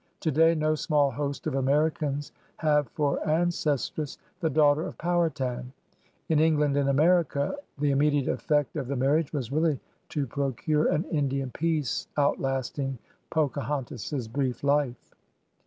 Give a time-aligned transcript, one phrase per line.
[0.19, 5.71] Today no small host of Americans have for ancestress the daughter of Powhatan.
[6.27, 9.79] In England in America the inmie diate eflFect of the marriage was really
[10.09, 12.97] to procure an Indian peace outlasting
[13.29, 15.13] Pocahontas's brief life.